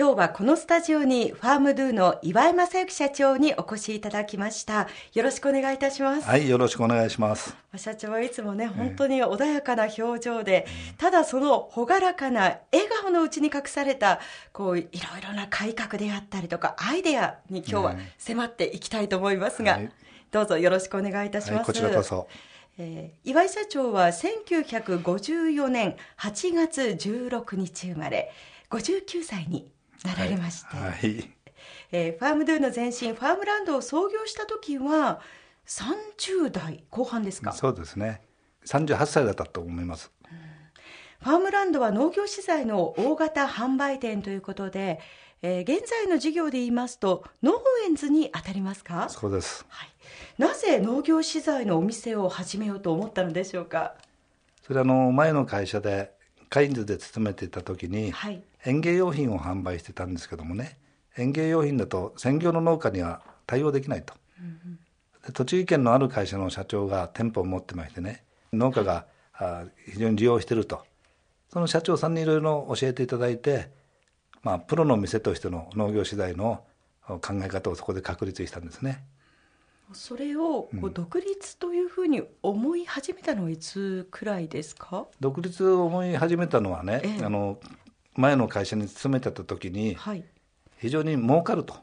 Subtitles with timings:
[0.00, 4.88] 今日はこのスタジオにファームドゥの岩井正幸社長にお越しいただきました。
[5.12, 6.26] よろしくお願いいたします。
[6.26, 7.54] はいよろしくお願いします。
[7.76, 10.66] 社長はいつもね本当に穏やかな表情で、
[10.96, 14.20] ただその朗らかな笑顔のうちに隠された
[14.54, 14.90] こういろい
[15.22, 19.90] ろな改革であったりとかアイデアに今日は迫っていきたいと思いますが、はい、
[20.30, 22.26] どうぞよろしくお願いいたします、はい、こちらこそ。
[22.78, 28.32] えー、岩井社長は1954年8月16日生まれ
[28.70, 29.70] 59歳に
[30.04, 31.30] なられまして、はい、はい、
[31.92, 35.20] えー、ファームドゥの前身ファームランドを創業した時は
[35.66, 37.52] 30代後半ですか？
[37.52, 38.22] そうですね。
[38.66, 40.38] 38歳だったと思います、うん、
[41.26, 45.00] ファームランドは農業資材の大型販売店ということで、
[45.40, 47.54] えー、現在の事業で言いますと農
[47.86, 49.08] 園図に当たりますか？
[49.08, 49.88] そうです、はい、
[50.36, 53.94] なぜ農業資材のお店を始めようと思ったのでしょうか？
[54.62, 56.12] それはあの前の会社で
[56.50, 60.78] カインズで勤めていた時に、はい、園芸用品を販売してたんですけどもね
[61.16, 64.78] 園芸用品だと専業の農家には対応できないと、うん
[65.26, 69.06] うん、栃木県のある会社の社長が店舗を持ってましてね農家が
[69.86, 70.84] 非常に利用してると。
[71.48, 73.70] その社長さんにいろいろ教えていただいて、
[74.42, 76.62] まあ、プロの店としての農業資材の
[77.06, 79.04] 考え方をそこで確立したんですね。
[79.92, 87.58] それをこう独立というふうに思い始めたのはいつくらいですか、独立を思い始めたのはね、ええ、あの
[88.20, 89.96] 前の会社に勤めてた時に、
[90.78, 91.74] 非常に儲かると。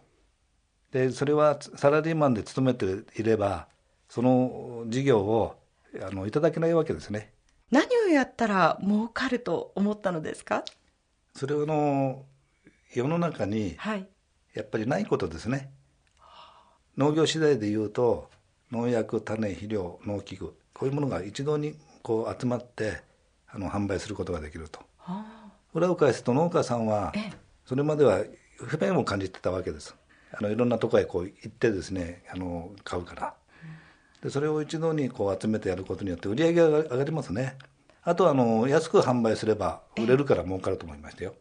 [0.92, 3.68] でそれはサラリーマンで勤めていれば
[4.08, 5.60] その事業を
[6.02, 7.34] あのいただけないわけですね。
[7.72, 10.64] 何をやったら儲かると思ったのですか？
[11.36, 12.24] それはの
[12.94, 13.76] 世の中に
[14.54, 15.72] やっぱりないことですね、
[16.98, 18.30] 農業次第でいうと
[18.72, 23.02] 農薬種肥料農機具こういうものが一堂にこう集まって
[23.50, 25.37] あの販売することができると、はあ、
[25.78, 27.14] 裏を返すと農家さんは
[27.66, 28.24] それまでは
[28.58, 29.96] 不便を感じてたわけです。
[30.32, 33.34] あのいろんなとこへこう行ってですねあの買うから。
[34.24, 37.58] でそれを一度にこう集めてやることによって売り上げが上がりますね。
[38.04, 41.36] あとはあの安く販売すれば売れるから儲かると思いましたよ。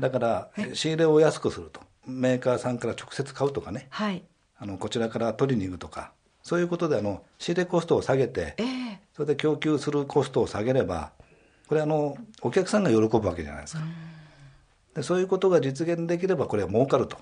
[0.00, 1.80] だから仕入れを安くすると。
[2.06, 4.24] メーカーさんから直接買うとかね、はい、
[4.58, 6.12] あのこちらから取りに行くとか。
[6.42, 11.12] そういうことであの仕入れコストを下げて、えー、それで供給するコストを下げれば
[11.70, 13.82] これあのお客さんが喜ぶわけじゃないですか、
[14.96, 17.16] でそういうことが実現できればこれは儲かると。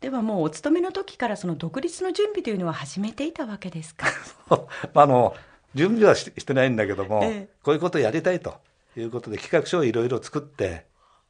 [0.00, 4.06] ではもうお勤めの時からその独立の準備というのは始めていたわけですか？
[4.94, 5.34] あの
[5.74, 8.54] 準備はしてないんだけども、ええ、こういうことをやりたいと。
[8.96, 10.84] いうことで企画書をいろいろ作って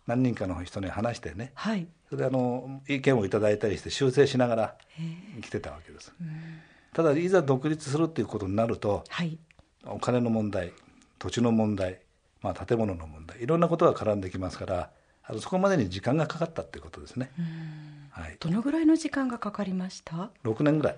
[0.06, 4.76] 何人かの人に話してね、はい、それであの意見をいただいたりして修正しながら
[5.42, 6.10] 来てたわけです、
[6.94, 9.38] ただいざ独立するっていうことになると、はい、
[9.84, 10.72] お金の問題
[11.20, 12.00] 土地の問題、
[12.42, 14.90] まあ、建物の問題いろんなことが絡んできますから
[15.24, 17.30] あのそこまでに時間がかかったっていうことですね、
[18.10, 20.96] はい、どのぐらいの時間がかかりました？6年ぐらい。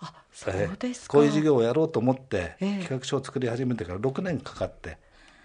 [0.00, 4.98] あそうですこういう事業をやろうと思って、企画書を作り始めてから6年かかって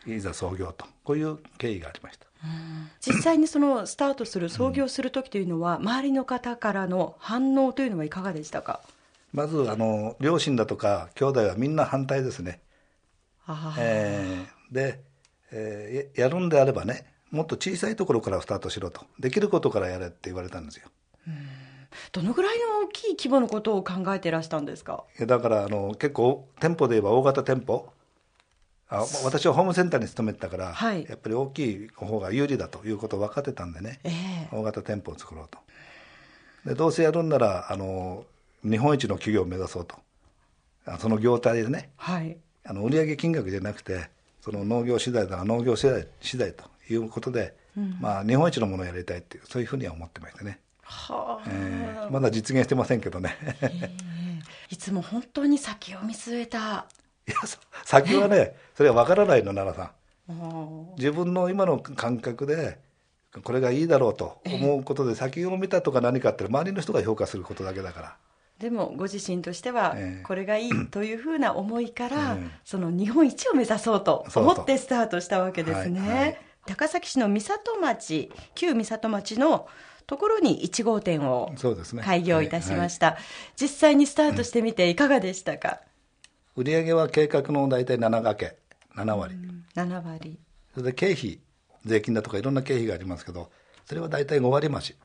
[0.07, 2.25] いざ創業とこういう経緯がありました。
[2.99, 8.81] 実際にそのスタートする創業する時というのは、周りの方からの反応というのはいかがでしたか？
[9.31, 12.61] まずあの両親だとか兄弟はみんな反対ですね、
[13.77, 15.01] えー、で、
[15.51, 19.05] えー、やるんであればねもっと小さいところからスタートしろと。
[19.19, 20.87] できることからやれって言われたんですよ。
[22.11, 25.03] どのぐらいの大きい規模のことを考えていらしたんですか？
[25.19, 27.89] だからあの結構店舗で言えば大型店舗。
[28.89, 35.59] あ私はホームセンターに勤めてたから、はい、やっぱり大きい方が有利だということを分かってたんでね、えー、大型店舗を作ろうと。
[36.65, 38.25] でどうせやるんならあの
[38.63, 39.97] 日本一の企業を目指そうと。
[40.99, 44.09] その業態でね、はい、あの売上金額じゃなくて
[44.47, 50.61] その農業資材だ農業資材資材ということで、うん、まあ、日本一のものをやりたいっていうそういうふうには思ってましたね。
[50.83, 53.35] はあ、えー、まだ実現してませんけどね。
[54.71, 56.85] いつも本当に先を見据えた。
[57.27, 57.35] いや
[57.83, 59.91] 先はねそれは分からないの奈良さ
[60.33, 60.95] ん。
[60.97, 62.79] 自分の今の感覚で
[63.43, 68.15] これがいいだろうと思うことで先を見たとか何かって周りの人が評価することだけだから
[68.59, 79.67] でもご自身としてはこれがいいというふうな思いから、その日本一を目指そうと思ってスタートしたわけですね、はいはい、高崎市の三郷町旧三郷町の
[80.07, 81.53] ところに1号店を
[82.03, 83.23] 開業いたしました、ねはい、
[83.57, 85.81] 実際にスタートしてみていかがでしたか、
[86.55, 88.57] 売上は計画の大体7掛け
[88.95, 90.39] 7割、うん、7割。
[90.73, 91.39] それで経費
[91.85, 93.51] 税金だとかいろんな経費がありますけど
[93.85, 94.95] それは大体5割増し。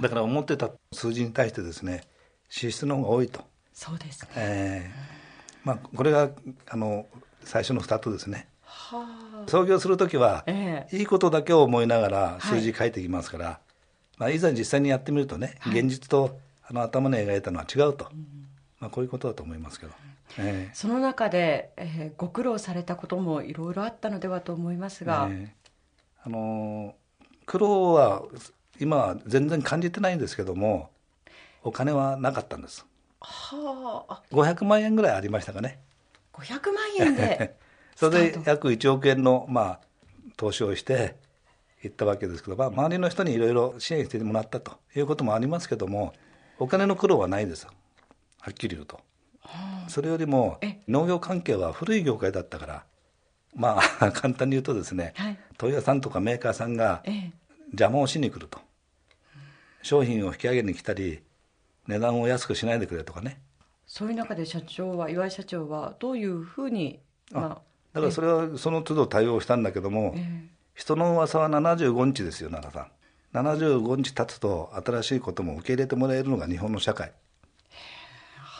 [0.00, 2.04] だから思ってた数字に対してですね
[2.50, 3.40] 支出の方が多いと。
[3.72, 5.20] そうですね、えー
[5.64, 6.30] まあ、これが
[6.68, 7.06] あの
[7.44, 8.46] 最初のスタートですね。
[8.62, 13.56] はあ、創業する時は、ええ、いいことだけを思いながら数字書いていきますから、はい
[14.18, 18.10] まあ、いざ実際にやってみるとね、現実とあの頭に描いたのは違うと、
[18.78, 19.92] まあ、こういうことだと思いますけど。
[20.38, 26.94] えー、その中で、えー、ご苦労されたこともいろいろあったのではと思いますが、えー、あの
[27.46, 28.22] 苦労は
[28.78, 30.90] 今は全然感じてないんですけども
[31.62, 32.86] お金はなかったんです。
[33.20, 34.22] はあ。
[34.32, 35.80] 500万円ぐらいありましたかね。
[36.32, 37.56] 500万円で。
[37.96, 39.80] それで約1億円の、まあ、
[40.36, 41.16] 投資をして
[41.82, 46.14] 行ったわけですけど、まあ、周りの人にいろいろ支援してもらったということもありますけども
[46.58, 47.72] お金の苦労はないですは
[48.50, 49.00] っきり言うと。
[49.88, 52.84] それよりも農業関係は古い業界だったから
[53.54, 57.02] まあ 簡単に言うとですね、はい、問屋さんとかメーカーさんが
[57.70, 58.60] 邪魔をしに来ると、
[59.82, 61.22] 商品を引き上げに来たり
[61.86, 63.40] 値段を安くしないでくれとかね。
[63.86, 67.00] そういう中で社長は岩井社長はどういうふうに、
[67.32, 67.48] まあ、
[67.92, 70.14] だからそれはその都度対応したんだけども、
[70.74, 72.90] 人の噂は75日ですよ奈良さん。
[73.32, 77.12] 75日経つと新しいことも受け入れてもらえるのが日本の社会。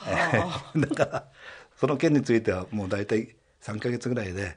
[0.76, 1.24] だから
[1.76, 4.56] その件についてはもう大体3か月ぐらいで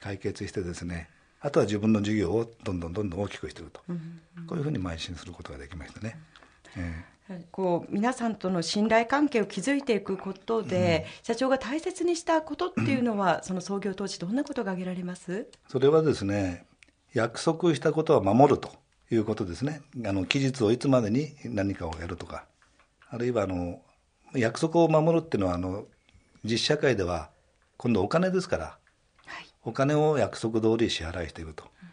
[0.00, 1.08] 解決してですね
[1.40, 6.18] あとは自分の事業をどんどんどんどん大きくしていくと、うんうん、こういうふうに邁進することができましたね。
[6.76, 7.13] えー、
[7.54, 15.46] こう皆さんとの信頼関係を築いていくことで、うん、社長が大切にしたことっていうのは、うん、その創業当時どんなことが挙げられます？
[15.68, 16.66] それはですね
[17.12, 18.72] 約束したことは守ると
[19.08, 19.82] いうことですね。
[20.04, 22.44] あの期日をいつまでに何かをやるとか。
[23.08, 23.80] あるいはあの
[24.34, 25.84] 約束を守るっていうのはあの
[26.42, 27.30] 実社会では
[27.76, 28.64] 今度お金ですから、
[29.26, 31.88] はい、お金を約束通り支払いしていると、うん、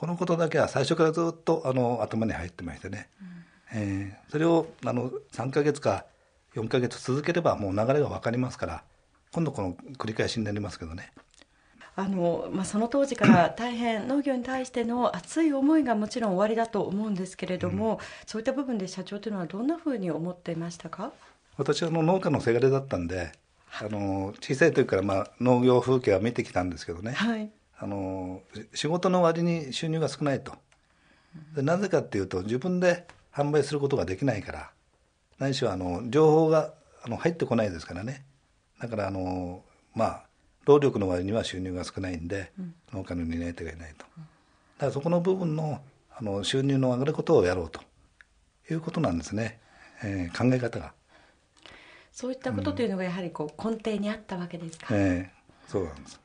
[0.00, 3.28] このことだけは最初からずっとあの頭に入ってましてね、うん、
[3.78, 6.06] えー、それをあの3か月か
[6.54, 8.82] 4か月続ければもう流れが分かりますから
[9.32, 11.12] 今度この繰り返しになりますけどね。
[11.98, 21.12] あのまあ、その当時から大変農業に対しての熱い思いがもちろん終わりだと思うんですけれども、うん、そういった部分で社長というのはどんなふうに思っていましたか？
[21.56, 23.32] 私はの農家のせがれだったんで
[23.80, 28.42] あの小さい時から、まあ、農業風景は見てきたんですけどね、はい、あの
[28.74, 30.52] 仕事の割に収入が少ないと。
[31.54, 33.06] でなぜかっていうと自分で
[33.36, 34.70] 販売することができないから
[35.38, 36.72] 何しろあの情報が
[37.04, 38.24] あの入ってこないですからね。
[38.80, 39.62] だからあの
[39.94, 40.22] まあ
[40.64, 44.04] 労力の割には収入が少ないんで、うん、農家の担い手がいないと。
[44.06, 44.10] だ
[44.80, 45.80] からそこの部分の
[46.18, 47.80] あの収入の上がることをやろうと。
[48.70, 49.58] いうことなんですね、
[50.02, 50.92] えー、考え方が。
[52.12, 56.18] そういったことというのがやはりこう根底にあったわけですか、えー、そうなんです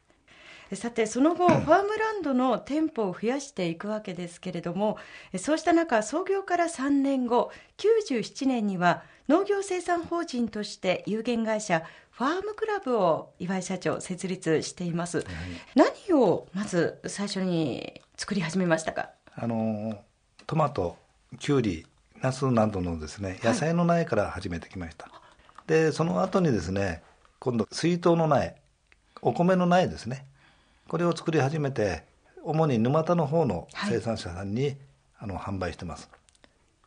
[0.75, 4.97] さてその後、 ファームランドの店舗を増やしていくわけですけれども
[5.37, 15.27] そうした中創業から3年後97年には農業生産法人として有限会社ファームクラブを岩井社長設立しています、はい、
[15.75, 19.09] 何をまず最初に作り始めましたか？
[19.35, 20.03] あの
[20.45, 20.97] トマト
[21.39, 21.85] きゅうり
[22.21, 25.21] ナスなどのですね野菜の苗から始めてきました、はい
[25.67, 27.01] でその後にですね
[27.39, 28.55] 今度水筒の苗
[29.21, 30.25] お米の苗ですね
[30.91, 32.03] これを作り始めて
[32.43, 34.77] 主に沼田の方の生産者さんに、はい、
[35.19, 36.09] あの販売してます。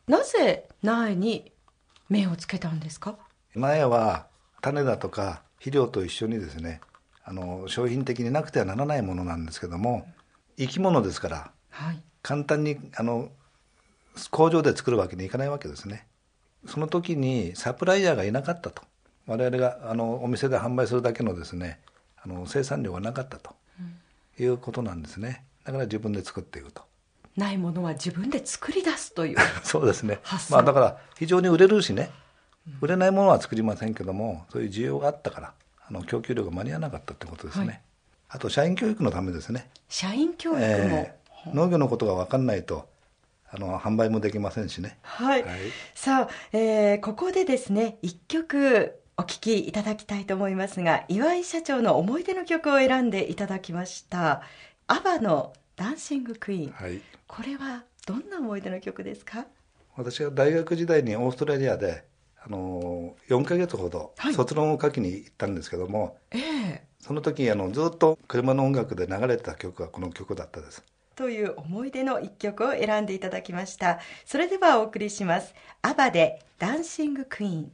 [0.05, 1.51] なぜ苗に
[2.07, 3.17] 目をつけたんですか？
[3.55, 4.27] 苗は
[4.61, 6.81] 種だとか肥料と一緒にですね
[7.23, 10.05] あの商品的になくてはならないものなんですけども
[10.55, 13.29] 生き物ですから、はい、簡単にあの
[14.29, 16.05] 工場で作るわけにいかないわけですね。
[16.67, 18.83] その時にサプライヤーがいなかったと。
[19.25, 21.79] 我々があのお店で販売するだけのですね
[22.21, 23.55] あの生産量がなかったと
[24.39, 25.45] いうことなんですね。
[25.63, 26.83] だから自分で作っていくと。
[27.35, 30.19] ないものは自分で作り出すという そうですね。
[30.49, 32.09] まあだから非常に売れるしね。
[32.81, 35.53] 売れないものは作りませんけどもそういう需要があったから
[35.87, 37.81] あの供給量が間に合わなかったってことですね、はい、
[38.29, 39.69] あと社員教育のためですね。
[39.87, 42.87] 社員教育も、えー、農業のことが分かんないと
[43.51, 44.97] あの販売もできませんしね。
[45.03, 45.43] はい。
[45.43, 45.59] はい、
[45.93, 54.41] さあ、えー、ここでですね、一曲お聴きいただきたいと思いますが、岩井社長の思い出の曲を選んでいただきました。
[54.87, 56.71] アバのダンシングクイーン。
[56.73, 57.01] はい。
[57.25, 59.45] これはどんな思い出の曲ですか？
[59.95, 62.03] 私は大学時代にオーストラリアで。
[62.47, 70.83] あの4か月ほど卒論を書きに行ったんですけども、はい、えー、その時あのずっと車の音楽で流れてた曲がこの曲だったです
[71.15, 77.71] という思い出の一曲を選んでいただきましたそれではお送りしますアバでダンシングクイーン